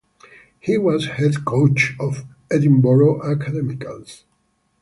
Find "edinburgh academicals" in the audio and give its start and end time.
2.51-4.23